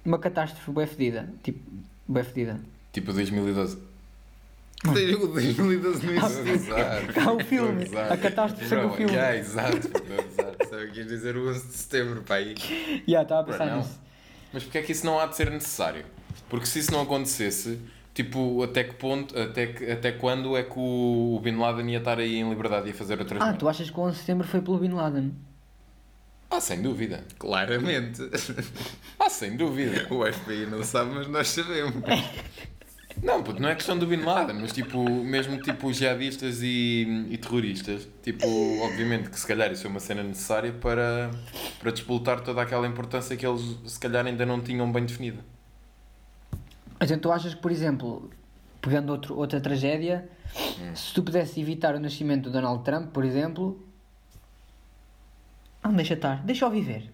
[0.03, 1.29] uma catástrofe bué fedida.
[1.43, 1.59] Tipo,
[2.07, 2.59] bué fedida.
[2.91, 3.91] Tipo 2012.
[4.83, 6.49] O 2012 não existe.
[6.49, 7.19] Exato.
[7.19, 9.13] Há o filme, a catástrofe o filme.
[9.13, 9.77] Yeah, exato.
[9.77, 10.55] a gozar.
[10.67, 12.55] Só quis dizer o 11 de setembro, pai.
[13.07, 13.99] Já, estava a pensar nisso.
[14.51, 16.03] Mas porque é que isso não há de ser necessário?
[16.49, 17.79] Porque se isso não acontecesse,
[18.13, 21.99] tipo, até que ponto, até, que, até quando é que o, o Bin Laden ia
[21.99, 24.19] estar aí em liberdade e a fazer outras Ah, tu achas que o 11 de
[24.19, 25.31] setembro foi pelo Bin Laden?
[26.51, 27.23] Ah, sem dúvida.
[27.39, 28.21] Claramente.
[29.17, 30.07] Ah, sem dúvida.
[30.13, 32.03] O FBI não sabe, mas nós sabemos.
[33.23, 37.37] Não, puto, não é questão do Bin Laden, mas tipo, mesmo tipo jihadistas e, e
[37.37, 38.47] terroristas, tipo,
[38.81, 41.29] obviamente que se calhar isso é uma cena necessária para,
[41.79, 45.39] para disputar toda aquela importância que eles se calhar ainda não tinham bem definida.
[46.99, 48.29] Então tu achas que, por exemplo,
[48.81, 50.27] pegando outro, outra tragédia,
[50.95, 53.90] se tu pudesses evitar o nascimento do Donald Trump, por exemplo.
[55.83, 57.09] Não, deixa estar, deixa-o viver.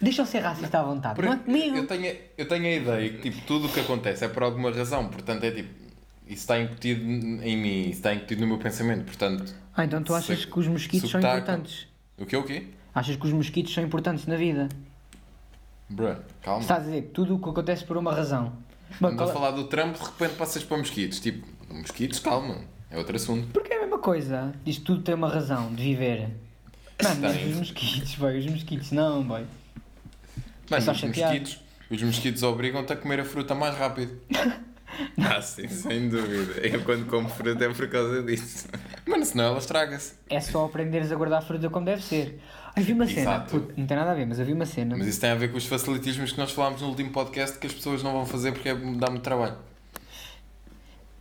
[0.00, 1.20] Deixa-o ser racista à vontade.
[1.22, 1.76] Não é comigo.
[1.76, 4.70] Eu tenho, eu tenho a ideia que tipo, tudo o que acontece é por alguma
[4.70, 5.68] razão, portanto é tipo,
[6.26, 7.02] isso está incutido
[7.42, 10.58] em mim, isso está incutido no meu pensamento, portanto, Ah, então tu achas Se- que
[10.58, 11.86] os mosquitos são importantes?
[12.18, 12.64] o que é o quê?
[12.94, 14.68] Achas que os mosquitos são importantes na vida?
[15.88, 16.60] Bruh, calma.
[16.62, 18.52] Estás a dizer que tudo o que acontece por uma razão.
[18.90, 22.58] Estamos a falar do Trump, de repente passas para mosquitos, tipo, mosquitos, calma,
[22.90, 23.48] é outro assunto.
[23.52, 24.52] Porque é a mesma coisa.
[24.64, 26.30] Diz que tudo tem uma razão de viver.
[27.02, 27.50] Mano, mas Tem.
[27.50, 29.44] os mosquitos, boy, os mosquitos não, boy.
[30.70, 31.30] Mano, os chatear.
[31.30, 34.16] mosquitos, os mosquitos obrigam-te a comer a fruta mais rápido.
[35.18, 36.60] Ah, sim, sem dúvida.
[36.64, 38.68] Eu quando como fruta é por causa disso.
[39.04, 40.14] Mano, senão ela estraga-se.
[40.30, 42.40] É só aprenderes a guardar a fruta como deve ser.
[42.76, 43.20] Ai, vi uma cena.
[43.22, 43.50] Exato.
[43.50, 44.96] Puto, não tem nada a ver, mas eu vi uma cena.
[44.96, 47.66] Mas isso tem a ver com os facilitismos que nós falámos no último podcast que
[47.66, 49.56] as pessoas não vão fazer porque é- dá muito trabalho.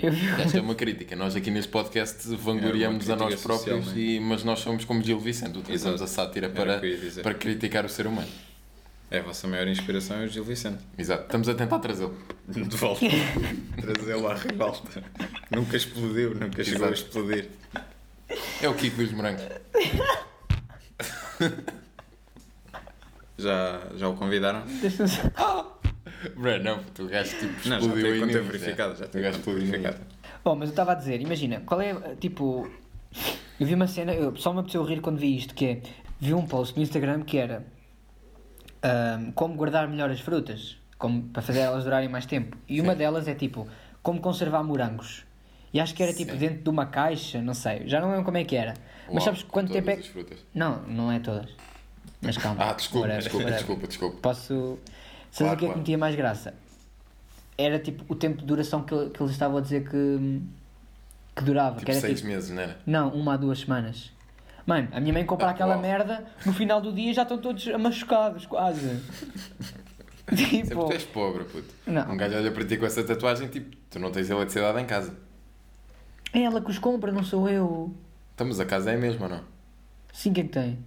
[0.43, 1.15] Esta é uma crítica.
[1.15, 4.83] Nós aqui neste podcast vangloriamos É a uma nós social, próprios, e, mas nós somos
[4.85, 6.21] como Gil Vicente, utilizamos Exato.
[6.21, 6.81] a sátira para,
[7.21, 8.27] para criticar o ser humano.
[9.09, 10.79] É a vossa maior inspiração é o Gil Vicente.
[10.97, 11.23] Exato.
[11.23, 12.17] Estamos a tentar trazê-lo.
[12.47, 13.05] De volta.
[13.79, 15.03] Trazê-lo à revolta.
[15.51, 17.07] Nunca explodiu, nunca chegou a Exato.
[17.07, 17.49] explodir.
[18.61, 19.43] É o Kiko dos Morangos.
[23.37, 24.63] Já, já o convidaram?
[24.81, 25.79] Deixa-me só-
[26.35, 28.95] Bro, não, tu gajo tipo Não, já explodiu conta mim, verificada.
[28.95, 29.05] já.
[29.05, 29.71] O tenho gajo conta explodiu em mim.
[29.71, 30.07] verificada.
[30.43, 32.69] Bom, mas eu estava a dizer, imagina, qual é, tipo...
[33.59, 35.81] Eu vi uma cena, eu, só me apeteceu rir quando vi isto, que é...
[36.19, 37.65] Vi um post no Instagram que era...
[38.81, 40.77] ahm, como guardar melhor as frutas.
[40.97, 42.57] Como, para fazer elas durarem mais tempo.
[42.67, 43.67] E uma delas é tipo...
[44.01, 45.25] Como conservar morangos.
[45.73, 46.37] E acho que era tipo Sim.
[46.37, 47.87] dentro de uma caixa, não sei.
[47.87, 48.73] Já não lembro como é que era.
[49.07, 50.11] Mas Uau, sabes quanto todas tempo é as que...
[50.13, 50.39] frutas.
[50.53, 51.49] Não, não é todas.
[52.21, 52.63] Mas calma.
[52.63, 53.57] Ah, desculpa, Whatever, desculpa, whatever.
[53.57, 54.17] desculpa, desculpa.
[54.21, 54.79] Posso.
[55.33, 55.79] Sabes Claro, o que é que claro.
[55.79, 56.53] metia mais graça?
[57.57, 60.41] Era tipo o tempo de duração que, que eles estavam a dizer que,
[61.35, 61.75] que durava.
[61.77, 62.77] Tipo que era seis tipo, meses, não era?
[62.85, 64.11] não, uma a duas semanas.
[64.65, 65.81] Mano, a minha mãe compra Ah, aquela uau.
[65.81, 69.01] merda, no final do dia já estão todos machucados, quase.
[70.35, 71.67] Tipo, tu és pobre, puto.
[71.85, 72.09] não.
[72.13, 75.13] Um gajo olha para ti com essa tatuagem, tipo, tu não tens eletricidade em casa.
[76.31, 77.93] É ela que os compra, não sou eu.
[78.33, 79.41] Então, mas a casa é a mesma, não?
[80.13, 80.79] Sim, quem é que tem?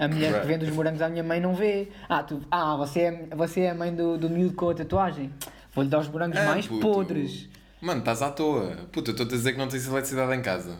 [0.00, 1.88] A mulher que vende os morangos à minha mãe não vê.
[2.08, 5.30] Ah, tu, ah você, é, você é a mãe do, do miúdo com a tatuagem?
[5.74, 6.80] Vou-lhe dar os morangos Ah, mais puto.
[6.80, 7.48] podres.
[7.82, 8.76] Mano, estás à toa.
[8.90, 10.78] Puta, eu estou a dizer que não tens eletricidade em casa.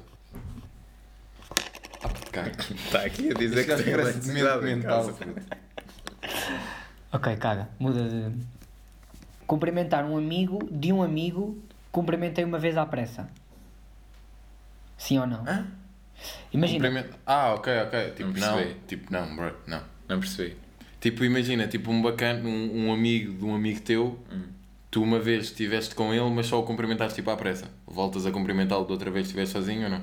[2.03, 2.51] Ah, puto, cara.
[2.51, 5.15] Está aqui a dizer que gajo tem eletricidade em casa.
[7.13, 8.33] Ok, caga, muda de.
[9.45, 11.59] Cumprimentar um amigo de um amigo,
[11.91, 13.29] cumprimentei uma vez à pressa.
[14.97, 15.43] Sim ou não?
[15.45, 15.67] Hã?
[16.53, 18.11] Imagina, Cumprimento- Ah, ok, ok.
[18.17, 18.57] Tipo, Não não.
[18.57, 18.77] percebi.
[18.87, 19.55] Tipo, não, bro.
[19.67, 19.83] Não.
[20.09, 20.57] Não percebi.
[21.01, 24.43] Tipo, imagina, tipo um bacana, um, um amigo de um amigo teu, Hum.
[24.91, 27.67] tu uma vez estiveste com ele, mas só o cumprimentaste tipo à pressa.
[27.87, 30.03] Voltas a cumprimentá-lo de outra vez se estiveres sozinho ou não?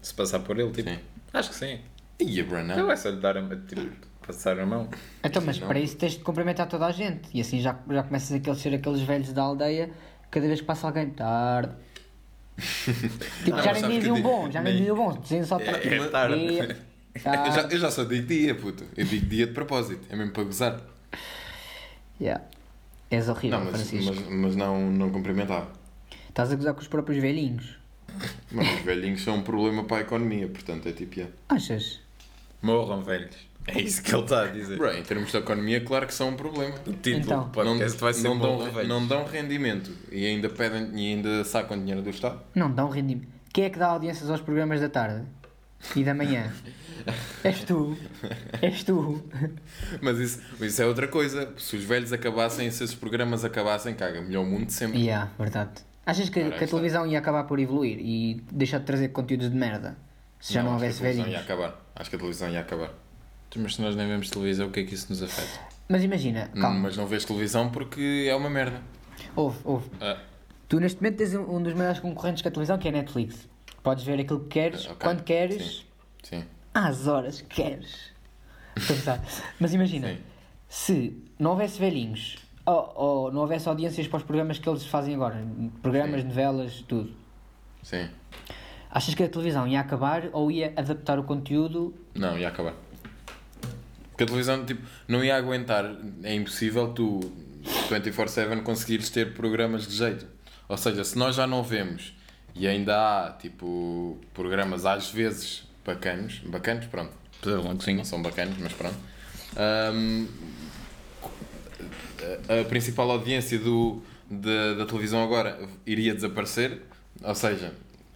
[0.00, 0.88] Se passar por ele, tipo.
[0.90, 0.98] Sim.
[1.32, 1.78] Acho que sim.
[2.20, 2.86] Ia, bro, Então não.
[2.86, 3.88] vai só lhe dar a tipo,
[4.26, 4.88] passar a mão.
[5.22, 5.68] então, mas não.
[5.68, 7.28] para isso tens de cumprimentar toda a gente.
[7.32, 9.90] E assim já, já começas a ser aqueles velhos da aldeia,
[10.30, 11.72] cada vez que passa alguém, tarde.
[13.44, 15.64] Tipo, Ah, já nem diziam eu bom, já nem nem- diziam bom, diziam só É,
[15.64, 15.88] tarde.
[15.94, 16.48] é tarde.
[16.48, 16.78] Dia.
[17.24, 18.84] Ah, Eu, já, eu já só digo dia, puto.
[18.96, 20.02] Eu digo dia de propósito.
[20.10, 20.80] É mesmo para gozar.
[22.20, 22.42] yeah.
[23.10, 24.14] És horrível, Não, mas, Francisco.
[24.14, 25.70] mas, mas não, não cumprimentava.
[26.28, 27.76] Estás a gozar com os próprios velhinhos.
[28.50, 31.34] Mas os velhinhos são um problema para a economia, portanto é tipo, yeah.
[31.50, 32.00] Achas?
[32.62, 33.36] Morram velhos.
[33.66, 34.76] É isso que ele está a dizer.
[34.76, 36.74] Bro, em termos de economia, claro que são um problema.
[36.86, 37.44] O título Então.
[37.44, 41.78] do podcast vai ser não, dão, não dão rendimento e ainda pedem e ainda sacam
[41.78, 42.40] dinheiro do Estado.
[42.54, 43.28] Não, um rendimento.
[43.52, 45.24] Quem é que dá audiências aos programas da tarde?
[45.96, 46.52] E da manhã?
[47.44, 47.96] És tu.
[48.60, 49.22] És tu.
[50.00, 51.52] Mas isso, isso é outra coisa.
[51.58, 55.00] Se os velhos acabassem, se esses programas acabassem, caga, melhor o mundo sempre.
[55.00, 55.70] Yeah, verdade.
[56.06, 59.56] Achas que, que a televisão ia acabar por evoluir e deixar de trazer conteúdos de
[59.56, 59.96] merda?
[60.40, 61.48] Se já não, acho que houvesse a televisão velhinhos.
[61.48, 61.80] ia acabar.
[61.94, 62.90] Acho que a televisão ia acabar.
[63.56, 65.60] Mas se nós nem vemos televisão, o que é que isso nos afeta?
[65.88, 68.80] Mas imagina, Hum, calma, Mas não vês televisão porque é uma merda.
[69.36, 69.90] ouve, ouve.
[70.00, 70.18] Ah,
[70.68, 73.46] Tu neste momento tens um dos maiores concorrentes com a televisão que é a Netflix.
[73.82, 75.84] Podes ver aquilo que queres, Ok, quando queres,
[76.22, 76.44] Sim.
[76.72, 78.10] às horas que queres.
[78.74, 79.20] Estou a gozar.
[79.60, 80.18] Mas imagina, Sim.
[80.68, 85.14] se não houvesse velhinhos ou, ou não houvesse audiências para os programas que eles fazem
[85.14, 85.44] agora,
[85.82, 86.28] programas, Sim.
[86.28, 87.12] novelas, tudo.
[87.82, 88.08] Sim.
[88.90, 91.94] Achas que a televisão ia acabar ou ia adaptar o conteúdo?
[92.14, 92.74] Não, ia acabar.
[94.12, 95.84] Porque a televisão, tipo, não ia aguentar.
[96.22, 97.20] É impossível tu,
[97.90, 100.26] 24-7, conseguires ter programas de jeito.
[100.68, 102.14] Ou seja, se nós já não vemos
[102.54, 107.12] e ainda há, tipo, programas às vezes bacanos, bacanos, pronto,
[107.44, 108.96] não são bacanos, mas pronto.
[109.56, 110.26] Ahm,
[112.48, 116.82] a, principal audiência do, da, da televisão agora iria desaparecer,
[117.22, 117.72] ou seja,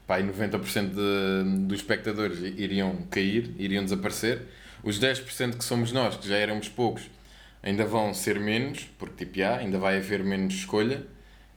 [0.07, 4.43] pá, aí 90% de, dos espectadores iriam cair, iriam desaparecer.
[4.83, 7.11] Os 10% que somos nós, que já éramos poucos,
[7.62, 11.05] ainda vão ser menos, porque tipo, já, ainda vai haver menos escolha.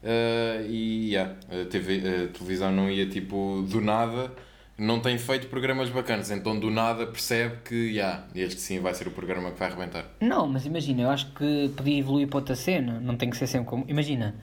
[0.03, 4.31] Ah, e já, a, TV, a televisão não ia tipo do nada,
[4.77, 9.07] não tem feito programas bacanas, então do nada percebe que já, este sim vai ser
[9.07, 10.05] o programa que vai arrebentar.
[10.21, 13.47] Não, mas imagina, eu acho que podia evoluir para outra cena, não tem que ser
[13.47, 13.85] sempre como.
[13.87, 14.35] Imagina,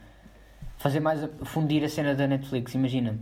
[0.77, 1.21] fazer mais.
[1.45, 3.19] fundir a cena da Netflix, imagina.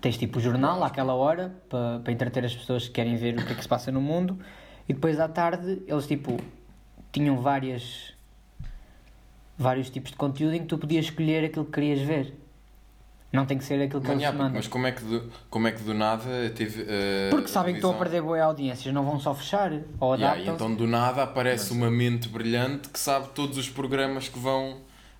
[0.00, 3.44] Tens tipo o jornal àquela hora para, para entreter as pessoas que querem ver o
[3.46, 4.38] que é que se passa no mundo
[4.88, 6.36] e depois à tarde eles tipo
[7.12, 8.12] tinham várias
[9.56, 12.34] vários tipos de conteúdo em que tu podias escolher aquilo que querias ver.
[13.32, 14.52] Não tem que ser aquilo que Mas, eles mandam.
[14.54, 16.82] mas como é, que do, como é que do nada teve.
[16.82, 20.38] ah, Porque sabem que estão a perder boas audiências, não vão só fechar ou Yeah,
[20.40, 24.78] e então do nada aparece uma mente brilhante que sabe todos os programas que vão.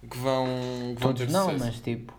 [0.08, 0.46] que vão.
[0.96, 1.64] que vão Todos ter não, sucesso.
[1.64, 2.14] mas tipo.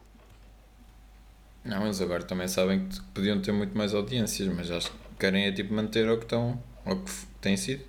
[1.65, 5.45] Não, eles agora também sabem que podiam ter muito mais audiências, mas acho que querem
[5.47, 7.83] é tipo manter o que estão, o que tem sido.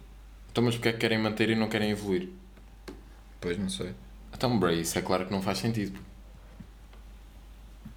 [0.50, 2.30] Então, mas porque é que querem manter e não querem evoluir?
[3.40, 3.92] Pois não sei.
[4.32, 5.98] Então, bro, isso é claro que não faz sentido.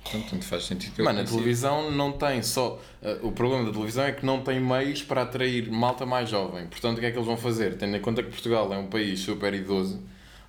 [0.02, 2.82] Então, tanto faz sentido que Mano, a televisão não tem só.
[3.02, 6.68] eh, o problema da televisão é que não tem meios para atrair malta mais jovem.
[6.68, 7.78] Portanto, o que é que eles vão fazer?
[7.78, 10.02] Tendo em conta que Portugal é um país super idoso,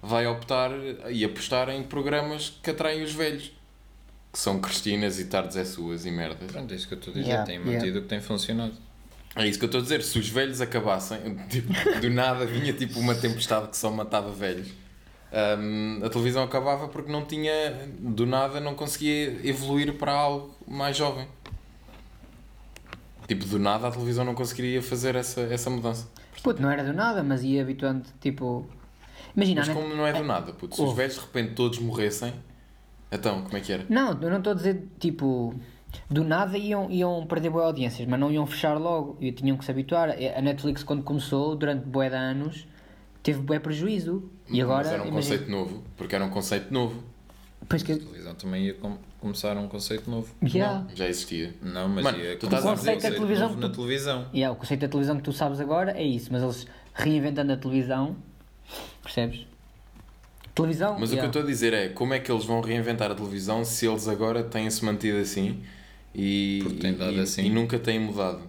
[0.02, 0.70] vai optar
[1.10, 3.52] e apostar em programas que atraem os velhos.
[4.32, 6.50] Que são Cristinas e Tardes é Suas e merdas.
[6.50, 7.28] Pronto, é isso que eu estou a dizer.
[7.28, 7.72] Yeah, tem yeah.
[7.72, 8.74] mantido o que tem funcionado.
[9.36, 10.02] É isso que eu estou a dizer.
[10.02, 14.68] Se os velhos acabassem, tipo, do nada vinha tipo uma tempestade que só matava velhos.
[15.32, 20.96] Hum, a televisão acabava porque não tinha, do nada, não conseguia evoluir para algo mais
[20.96, 21.26] jovem.
[23.28, 26.08] Tipo, do nada a televisão não conseguiria fazer essa, essa mudança.
[26.42, 28.66] Puto, não era do nada, mas ia habituando, tipo...
[29.36, 29.74] Imagina, Mas né?
[29.74, 31.02] como não é do nada, puto, se os Ouve.
[31.02, 32.34] velhos de repente todos morressem,
[33.12, 33.84] então, como é que era?
[33.88, 35.54] Não, eu não estou a dizer, tipo...
[36.08, 39.16] Do nada iam, iam perder boas audiências, mas não iam fechar logo.
[39.20, 40.10] E tinham que se habituar.
[40.10, 42.64] A Netflix, quando começou, durante bué de anos,
[43.24, 44.30] teve bué prejuízo.
[44.48, 45.34] E agora, Mas era um imagina...
[45.36, 47.02] conceito novo, porque era um conceito novo.
[47.68, 47.90] Pois que...
[47.92, 50.32] A televisão também ia com- começar um conceito novo.
[50.44, 50.84] Yeah.
[50.88, 51.52] Não, já existia.
[51.60, 54.26] Não, mas Mano, ia tu estás a dizer conceito televisão- novo na televisão.
[54.32, 57.56] Yeah, o conceito da televisão que tu sabes agora é isso, mas eles reinventando a
[57.56, 58.16] televisão,
[59.02, 59.44] percebes?
[60.54, 61.26] Televisão, Mas o que eu yeah.
[61.28, 64.42] estou a dizer é como é que eles vão reinventar a televisão se eles agora
[64.42, 65.62] têm-se mantido assim
[66.14, 67.42] e, têm e, assim.
[67.44, 68.42] e nunca têm mudado.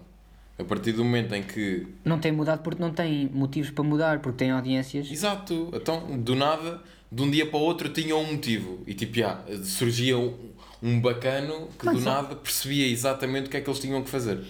[0.58, 1.86] A partir do momento em que.
[2.04, 5.10] não tem mudado porque não tem motivos para mudar, porque tem audiências.
[5.10, 5.70] Exato!
[5.72, 8.80] Então, do nada, de um dia para o outro tinham um motivo.
[8.86, 10.34] E tipo, já, surgia um,
[10.82, 14.02] um bacano que Mas do só- nada percebia exatamente o que é que eles tinham
[14.02, 14.40] que fazer.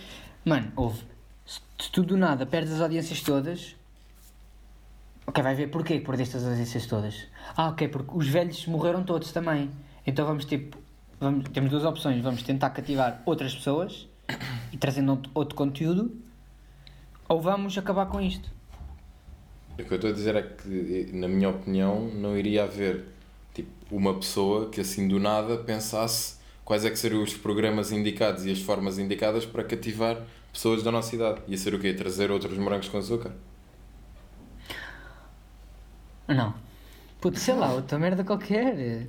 [0.44, 1.00] Mano, ouve,
[1.46, 3.74] se se tu do nada perdes as audiências todas,
[5.26, 7.26] ok, vai ver porquê que perdeste as audiências todas.
[7.56, 9.70] Ah, ok, porque os velhos morreram todos também.
[10.06, 10.78] Então vamos tipo,
[11.20, 14.08] vamos, temos duas opções, vamos tentar cativar outras pessoas
[14.72, 16.16] e trazendo outro, outro conteúdo,
[17.28, 18.50] ou vamos acabar com isto.
[19.72, 23.04] O que eu estou a dizer é que, na minha opinião, não iria haver
[23.54, 28.44] tipo, uma pessoa que assim do nada pensasse quais é que seriam os programas indicados
[28.44, 30.18] e as formas indicadas para cativar
[30.52, 31.40] pessoas da nossa idade.
[31.48, 31.92] Ia ser o quê?
[31.94, 33.32] Trazer outros morangos com açúcar?
[36.28, 36.54] Não.
[37.22, 39.06] Puto, sei lá, outra merda qualquer.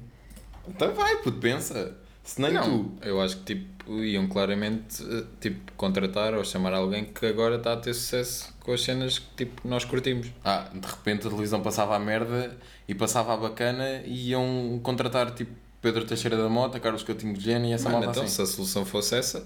[0.67, 1.97] Então vai, puto, pensa.
[2.23, 2.91] Se nem Não, tu.
[3.01, 7.73] eu acho que tipo, iam claramente eh, tipo, contratar ou chamar alguém que agora está
[7.73, 10.27] a ter sucesso com as cenas que tipo, nós curtimos.
[10.45, 15.31] Ah, de repente a televisão passava a merda e passava a bacana e iam contratar
[15.31, 18.35] tipo Pedro Teixeira da Mota, Carlos Coutinho de Gênio e essa Mano, malta então, assim.
[18.35, 19.45] se a solução fosse essa,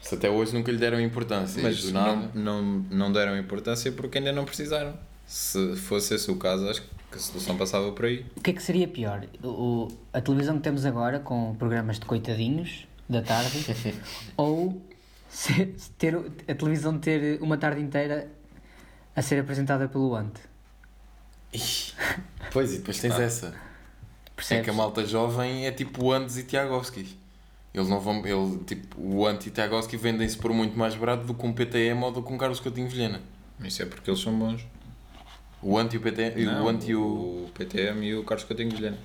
[0.00, 1.60] Se até hoje nunca lhe deram importância.
[1.60, 4.94] mas não, não, não deram importância porque ainda não precisaram.
[5.26, 8.24] Se fosse esse o caso, acho que a solução passava por aí.
[8.36, 9.26] O que é que seria pior?
[9.42, 13.64] O, a televisão que temos agora, com programas de coitadinhos da tarde,
[14.36, 14.80] ou
[15.28, 18.28] se- se ter, o- a televisão ter uma tarde inteira
[19.16, 20.40] a ser apresentada pelo Ante?
[21.52, 21.92] Ih,
[22.50, 23.48] Pois, e depois tens essa.
[23.48, 24.64] É Percebes?
[24.64, 27.16] que a malta jovem é tipo o Andes e Tiagovskis.
[27.72, 28.24] Eles não vão.
[28.26, 32.02] Ele, tipo, o Ante e Tiagovski vendem-se por muito mais barato do que um PTM
[32.04, 33.20] ou do que um Carlos Coutinho Vilhena.
[33.62, 34.66] Isso é porque eles são bons.
[35.62, 36.44] O Ante e o PTM.
[36.44, 37.00] Não, o Ante e o.
[37.02, 38.98] o PTM e o Carlos Coutinho de Vilhena.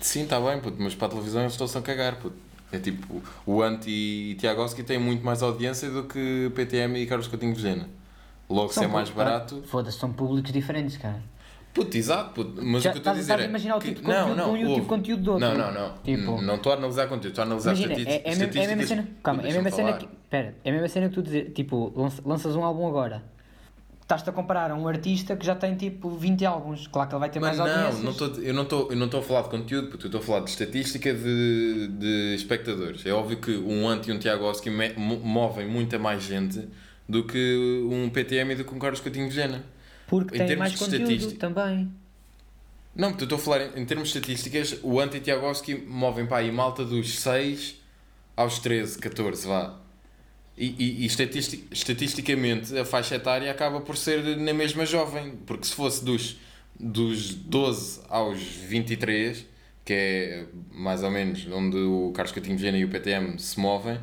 [0.00, 2.36] Sim, está bem, puto, mas para a televisão eles estão-se a cagar, puto.
[2.70, 7.26] É tipo, o Ante e Tiagovski têm muito mais audiência do que PTM e Carlos
[7.26, 7.88] Coutinho Vilhena.
[8.48, 9.62] Logo, se São é mais barato.
[9.66, 11.20] Foda-se, são públicos diferentes, cara.
[11.74, 12.62] Puto, exato, puto.
[12.62, 13.48] Mas Já o que eu estou a estás- dizer estás a é.
[13.48, 15.48] imaginar o tipo de conteúdo de um e o tipo de conteúdo do outro.
[15.48, 15.98] Não, não, não.
[15.98, 18.24] Tipo- Não estou a analisar conteúdo, estou a analisar Imagina, é, estatísticas.
[18.24, 19.08] é, a mesma- é a mesma cena.
[19.22, 20.08] Calma, é a mesma cena que.
[20.30, 23.22] Pera, é a mesma cena que tu dizer, tipo, lança- lanças um álbum agora.
[24.08, 26.86] Estás-te a comparar a um artista que já tem tipo 20 álbuns.
[26.86, 28.02] Claro que ele vai ter Mas mais não, audiências.
[28.04, 30.20] não tô, eu não estou eu não estou a falar de conteúdo, puto, eu estou
[30.22, 33.04] a falar de estatística de, de espectadores.
[33.04, 36.66] É óbvio que um Ante e um Tiagovski me- mo- movem muita mais gente
[37.06, 39.62] do que um PTM e do que um Carlos Coutinho Vilhena.
[40.06, 41.38] Porque em tem termos mais de conteúdo estatística.
[41.46, 41.92] também.
[42.96, 45.74] Não, puto, eu estou a falar em, em termos de estatísticas, o Ante e Tiagovski
[45.86, 47.76] movem para aí malta dos 6
[48.34, 49.76] aos 13, 14, vá.
[50.58, 55.64] E, e, e estatistic- estatisticamente a faixa etária acaba por ser na mesma jovem, porque
[55.66, 56.36] se fosse dos,
[56.78, 59.46] dos 12 aos 23,
[59.84, 64.00] que é mais ou menos onde o Carlos Coutinho Vilhena e o PTM se movem,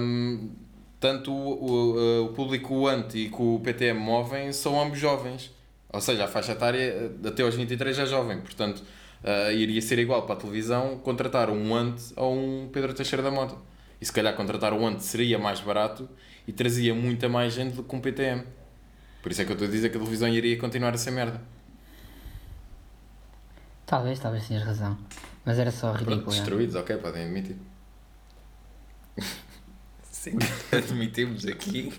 [0.00, 0.50] hum,
[0.98, 5.54] tanto o, o, público o Ante e que o PTM movem são ambos jovens.
[5.92, 8.82] Ou seja, a faixa etária eh, até aos 23 é jovem, portanto
[9.22, 13.30] eh, iria ser igual para a televisão contratar um Ante ou um Pedro Teixeira da
[13.30, 13.56] Mota.
[14.00, 16.08] E se calhar contratar o Ante seria mais barato
[16.46, 18.44] e trazia muita mais gente do que um PTM.
[19.22, 21.10] Por isso é que eu estou a dizer que a televisão iria continuar a ser
[21.10, 21.40] merda.
[23.86, 24.98] Talvez, talvez tenhas razão.
[25.44, 26.34] Mas era só Pronto, ridículo.
[26.34, 26.38] é.
[26.38, 27.56] destruídos, ok, podem admitir.
[30.10, 30.38] Sim,
[30.72, 31.92] admitimos aqui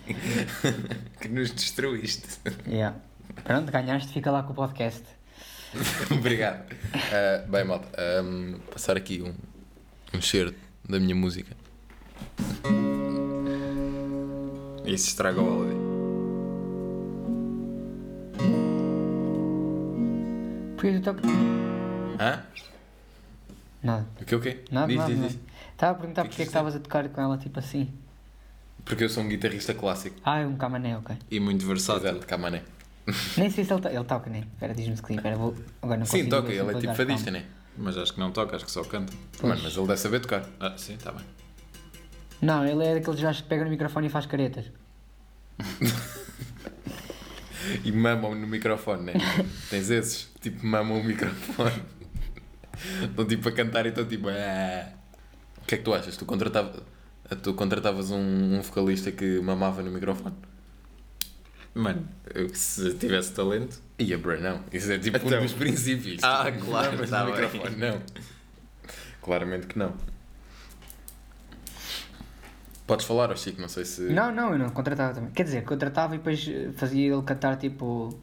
[1.22, 2.40] que nos destruíste.
[2.68, 2.98] Yeah.
[3.44, 5.04] Pronto, ganhaste, fica lá com o podcast.
[6.12, 6.66] Obrigado.
[6.94, 9.34] Ah, bem, malta, ahm, passar aqui um,
[10.18, 10.54] um cheiro
[10.88, 11.56] da minha música.
[14.86, 15.78] Isso estraga o áudio.
[20.76, 21.22] Porquê tu toca...
[22.20, 22.44] Hã?
[23.84, 24.06] Nada.
[24.22, 24.64] O que o quê?
[24.72, 25.34] Nada, diz, nada, diz, nada.
[25.34, 25.40] diz.
[25.74, 27.60] Estava a perguntar Que que porque é que quis estavas a tocar com ela tipo
[27.60, 27.92] assim.
[28.86, 30.16] Porque eu sou um guitarrista clássico.
[30.24, 31.16] Ah, é um camané, ok.
[31.30, 32.10] E muito versátil.
[32.10, 32.64] Exato, camané.
[33.38, 33.88] Nem sei se ele, to...
[33.88, 34.42] ele toca, nem.
[34.42, 35.16] Espera, diz-me se sim.
[35.16, 35.56] Espera, vou...
[35.82, 37.40] Agora não Sim, consigo toca, ver se ele é vou tipo fadista, calma.
[37.40, 37.46] né?
[37.78, 39.14] Mas acho que não toca, acho que só canta.
[39.42, 40.44] Mano, mas ele deve saber tocar.
[40.60, 41.24] Ah, sim, está bem.
[42.42, 44.66] Não, ele é daqueles gajos que pega no microfone e faz caretas.
[47.84, 49.14] E mamam no microfone, né?
[49.70, 50.30] Tens esses?
[50.40, 51.84] Tipo, mamam o microfone.
[53.04, 54.28] Estão tipo a cantar e estão tipo.
[54.30, 54.88] "Ah".
[55.62, 56.16] O que é que tu achas?
[56.16, 56.82] Tu, contratava,
[57.42, 58.20] tu contratavas um,
[58.58, 60.36] um vocalista que mamava no microfone?
[61.74, 63.82] Mano, eu, se tivesse talento.
[64.00, 64.62] Ia, bro, não.
[64.72, 65.42] Isso é tipo um Então.
[65.42, 66.24] dos princípios.
[66.24, 67.42] Ah, Tipo, claro, mamas tá no bem.
[67.42, 68.02] microfone, não.
[69.22, 69.94] Claramente que não.
[72.88, 74.02] Podes falar, ó Chico, não sei se.
[74.04, 75.30] Não, não, eu não contratava também.
[75.32, 78.18] Quer dizer, contratava e depois eh, fazia ele cantar tipo.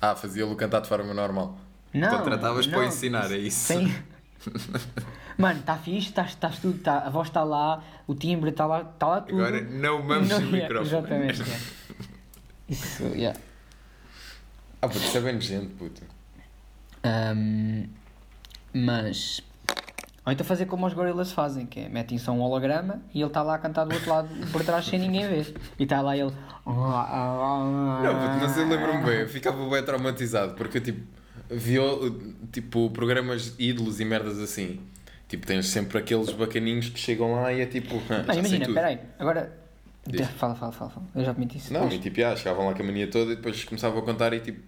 [0.00, 1.56] Ah, fazia-lo cantar de forma normal.
[1.94, 2.18] Não.
[2.18, 3.72] Contratavas não, para o ensinar, é isso?
[3.72, 3.94] Sim.
[5.38, 8.80] Mano, está fixe, estás estás tudo, tá, a voz está lá, o timbre está lá,
[8.80, 9.40] está lá tudo.
[9.40, 10.86] Agora não no yeah, microfone.
[10.86, 11.42] Exatamente.
[11.46, 11.64] yeah.
[12.68, 13.40] Isso, yeah.
[14.82, 16.02] Ah, puto, isso é bem nojento, puto.
[17.04, 17.86] Ahm,
[18.74, 19.40] mas.
[20.28, 23.28] Ou então fazer como os gorilas fazem, que é metem só um holograma e ele
[23.28, 25.54] está lá a cantar do outro lado por trás sem ninguém ver.
[25.78, 26.32] E está lá ele.
[26.66, 31.00] Não, mas eu lembro-me bem, eu ficava bem traumatizado porque eu tipo
[31.50, 31.80] via
[32.52, 34.78] tipo programas ídolos e merdas assim.
[35.28, 37.96] Tipo, tens sempre aqueles bacaninhos que chegam lá e é tipo.
[38.10, 39.50] "Ah, sei imagina, tudo." peraí, agora.
[40.06, 40.28] Diz.
[40.32, 41.06] Fala, fala, fala, fala.
[41.14, 41.72] Eu já te meti isso.
[41.72, 44.34] Não, e tipo, ah, chegavam lá com a mania toda e depois começavam a contar
[44.34, 44.60] e tipo.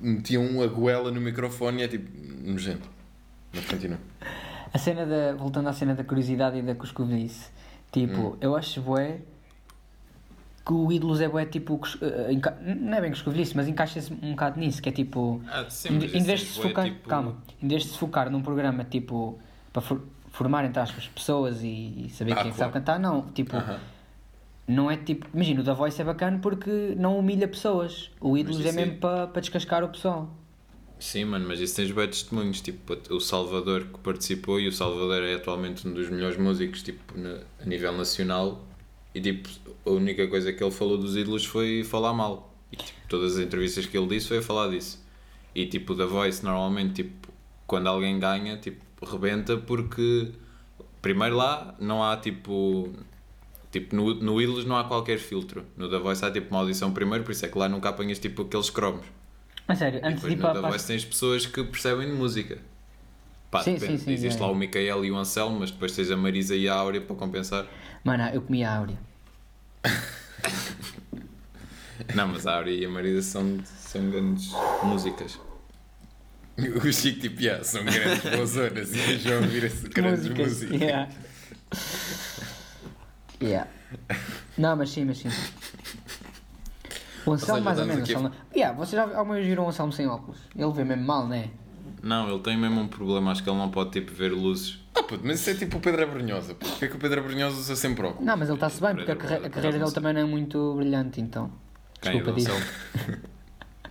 [0.00, 2.10] metiam a goela no microfone e é tipo.
[2.50, 2.96] nojento.
[3.52, 3.98] Mas continua.
[4.72, 5.34] A cena da.
[5.34, 7.50] Voltando à cena da curiosidade e da cuscovice.
[7.90, 8.36] Tipo, Hum.
[8.40, 9.20] eu acho bué
[10.66, 11.80] que o ídolos é bué tipo.
[12.02, 15.40] eh, Não é bem cuscovice, mas encaixa-se um bocado nisso, que é tipo.
[15.48, 16.84] Ah, em, isso vez de é se focar.
[16.84, 17.36] tipo- Calma.
[17.62, 19.38] Em vez de se focar num programa tipo.
[19.72, 22.72] para for- formar, entre aspas, pessoas e, e saber Ah, quem é que claro.
[22.72, 23.22] sabe cantar, não.
[23.32, 23.56] Tipo.
[23.56, 23.78] Aham.
[24.66, 25.26] Não é tipo.
[25.32, 28.10] Imagina, o da Voice é bacana porque não humilha pessoas.
[28.20, 30.28] O ídolos é mesmo aí- para para descascar o pessoal.
[31.00, 35.22] Sim, mano, mas isso tens bem testemunhos, tipo, o Salvador que participou e o Salvador
[35.22, 38.66] é atualmente um dos melhores músicos, tipo, na- a nível nacional
[39.14, 39.48] e, tipo,
[39.86, 42.52] a única coisa que ele falou dos ídolos foi falar mal.
[42.72, 45.04] E, tipo, todas as entrevistas que ele disse foi falar disso.
[45.54, 47.28] E, tipo, da Voice, normalmente, tipo,
[47.66, 50.32] quando alguém ganha, tipo, rebenta porque,
[51.00, 52.92] primeiro lá, não há, tipo...
[53.70, 55.64] Tipo, no, no Ídolos não há qualquer filtro.
[55.76, 58.18] No da Voice há, tipo, uma audição primeiro, por isso é que lá nunca apanhas,
[58.18, 59.06] tipo, aqueles cromos.
[59.68, 60.60] A sério, E antes de depois ir para.
[60.60, 62.58] Para- Voice tens pessoas que percebem de música.
[63.50, 63.98] Pá, Sim, depende.
[63.98, 64.42] sim, sim, Existe é.
[64.44, 67.16] lá o Micael e o Anselmo, mas depois tens a Marisa e a Áurea para
[67.16, 67.66] compensar.
[68.04, 68.98] Mano, eu comi a Áurea.
[72.14, 74.50] Não, mas a Áurea e a Marisa são, são grandes
[74.82, 75.38] músicas.
[76.84, 80.62] O Chico, tipo, yeah, são grandes boas horas e deixam ouvir esse grandes músicas.
[80.72, 81.08] Yeah.
[83.40, 83.70] yeah.
[84.56, 85.28] Não, mas sim, mas sim.
[87.28, 88.02] O Anselmo mais ou menos.
[88.02, 88.36] aqui a- Anselmo...
[88.54, 90.38] Yeah, vocês já alguma vez viram o Anselmo sem óculos?
[90.56, 91.48] Ele vê mesmo mal, não é?
[92.02, 94.78] Não, ele tem mesmo um problema, acho que ele não pode tipo ver luzes.
[94.94, 96.54] Ah, puto, mas isso é tipo o Pedro Abrunhosa.
[96.54, 98.24] Porquê que o Pedro Abrunhosa usa sempre óculos?
[98.24, 100.74] Não, mas ele está-se bem, porque a, carre- a carreira dele também não é muito
[100.76, 101.50] brilhante, então.
[102.00, 102.12] Quem?
[102.22, 102.42] Desculpa, é.
[102.42, 102.64] Anselmo?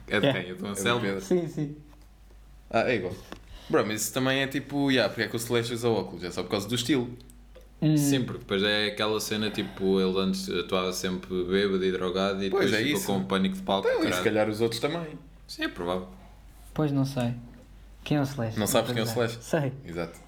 [0.10, 0.32] É de É.
[0.34, 0.42] quem?
[0.44, 1.20] É do É do Anselmo?
[1.22, 1.76] Sim, sim.
[2.70, 3.14] Ah, é igual.
[3.70, 6.24] Bro, mas isso também é tipo, yeah, porque é que o Celeste usa óculos?
[6.24, 7.10] É só por causa do estilo.
[7.80, 12.44] Hum, Sim, porque depois é aquela cena tipo, ele antes atuava sempre bêbado e drogado
[12.44, 13.06] e Pois, depois é ficou isso.
[13.08, 13.88] com um pânico de palco.
[13.88, 15.08] Então, e se calhar os outros também.
[15.48, 16.08] Sim, é provável.
[16.74, 17.34] Pois não sei.
[18.04, 18.60] Quem é o Celeste?
[18.60, 19.08] Não sabes quem é o.
[19.08, 19.44] Celeste?
[19.44, 19.72] Sei.
[19.86, 20.20] Exato.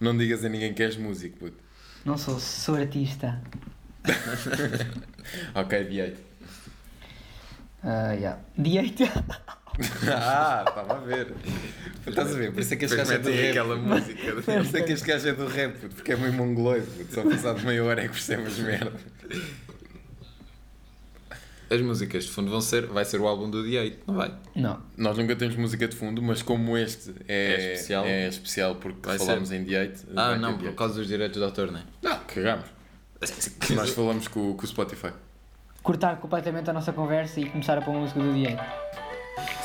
[0.00, 1.56] Não digas a ninguém que és músico, puto.
[2.04, 3.40] Não sou, sou artista.
[5.54, 6.16] Ok, D8.
[7.84, 8.40] Ah, yeah.
[8.58, 9.04] Direito.
[10.12, 11.32] ah, estava a ver.
[12.06, 12.52] Estás a ver?
[12.52, 13.48] Por isso é que este gajo é do rap.
[13.50, 14.32] aquela música.
[14.42, 16.86] Por isso é que este gajo é do rap, porque é meio mongoloide.
[17.10, 18.92] Só passado meia hora é que percebe as merda.
[21.70, 24.34] As músicas de fundo vão ser, vai ser o álbum do D8, não vai?
[24.54, 24.78] Não.
[24.94, 28.04] Nós nunca temos música de fundo, mas como este é, É especial.
[28.04, 30.04] é especial porque Vai falamos em D8.
[30.14, 30.74] Ah, vai não, por D8.
[30.74, 31.84] causa dos direitos de autor, não é?
[32.02, 32.66] Não, cagamos.
[33.74, 35.12] Nós falamos com, com o Spotify.
[35.82, 38.60] Cortar completamente a nossa conversa e começar a pôr a música do Diego.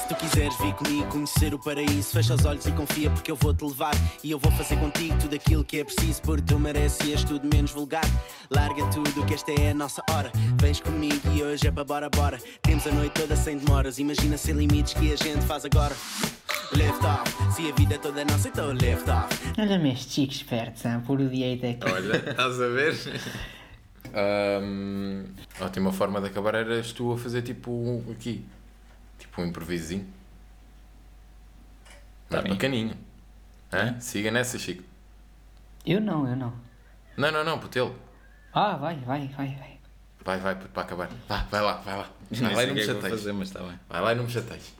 [0.07, 3.35] Se tu quiseres vir comigo conhecer o paraíso, fecha os olhos e confia porque eu
[3.35, 3.93] vou te levar.
[4.23, 7.71] E eu vou fazer contigo tudo aquilo que é preciso, porque tu merecias tudo menos
[7.71, 8.05] vulgar.
[8.49, 10.31] Larga tudo que esta é a nossa hora.
[10.61, 12.37] Vens comigo e hoje é para bora, bora.
[12.61, 13.99] Temos a noite toda sem demoras.
[13.99, 15.93] Imagina sem limites que a gente faz agora.
[16.71, 19.27] Lift off, se a vida é toda nossa, então lift off.
[19.59, 21.05] Olha-me este chico esperto, sabe?
[21.05, 21.79] Por o Diego aqui.
[21.93, 22.95] Olha, estás a ver?
[24.13, 25.25] Ahm,
[25.59, 28.45] ótima forma de acabar eras tu a fazer tipo um- aqui.
[29.37, 30.03] Tipo um improvisozinho.
[32.27, 32.53] Tá Mas bem.
[32.53, 32.97] bacaninho.
[33.71, 33.99] Hã?
[33.99, 34.83] Siga nessa, Chico.
[35.85, 36.53] Eu não, eu não.
[37.15, 37.93] Não, não, não, puto, ele.
[38.51, 39.77] Ah, vai, vai, vai, vai.
[40.25, 41.09] Vai, vai, puto, para acabar.
[41.29, 42.09] Vá, vai lá, vai lá.
[42.31, 43.19] Vai lá e não me é que vou chateies.
[43.19, 43.79] fazer, mas está bem.
[43.87, 44.73] Vai lá e não me chateies.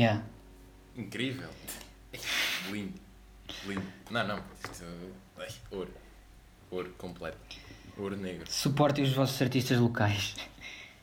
[0.00, 0.22] Yeah.
[0.96, 1.50] Incrível.
[2.70, 2.98] Lindo.
[3.66, 3.86] Lindo.
[4.10, 4.38] Não, não.
[4.64, 4.86] Isto,
[5.38, 5.90] ai, ouro.
[6.70, 7.36] Ouro completo.
[7.98, 8.50] Ouro negro.
[8.50, 10.36] Suportem os vossos artistas locais.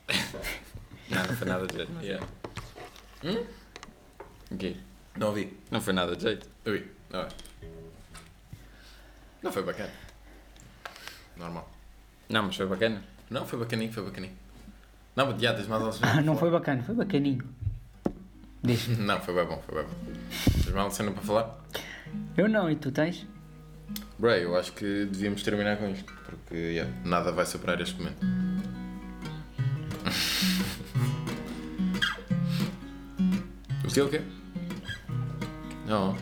[1.09, 2.01] Não, não foi nada de jeito.
[2.01, 2.27] Yeah.
[4.51, 4.75] O quê?
[5.17, 5.57] Não ouvi.
[5.71, 6.49] Não foi nada de jeito.
[6.65, 6.85] Ui.
[7.09, 7.27] Não é.
[9.41, 9.93] Não foi bacana.
[11.37, 11.71] Normal.
[12.27, 13.01] Não, mas foi bacana.
[13.29, 14.35] Não, foi bacaninho, foi bacaninho.
[15.15, 17.56] Não, mas já tens mais alguma Ah, não foi bacana, foi bacaninho.
[18.67, 18.91] Deixa.
[19.01, 19.93] Não, foi bem bom, foi bem bom.
[20.53, 21.57] Tens alguma cena para falar?
[22.35, 23.25] Eu não, e tu tens?
[24.19, 28.23] Bro, eu acho que devíamos terminar com isto, porque yeah, nada vai superar este momento.
[33.85, 34.21] o que o quê?
[35.85, 36.17] Não.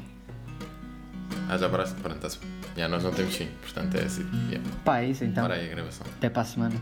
[1.49, 1.95] Ah, já paraste?
[2.01, 2.39] Pronto, bem.
[2.75, 4.25] Yeah, nós não temos fim, portanto é assim.
[4.49, 4.69] Yeah.
[4.83, 5.45] Pá, é isso então.
[5.45, 6.05] Para aí a gravação.
[6.17, 6.75] Até para a semana.